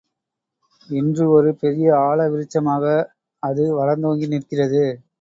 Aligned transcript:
இன்று 0.89 1.25
ஒரு 1.31 1.51
பெரிய 1.59 1.87
ஆலவிருட்சமாக 2.07 2.83
அது 3.43 3.63
வளர்ந்தோங்கி 3.79 4.27
நிற்கிறது. 4.27 4.85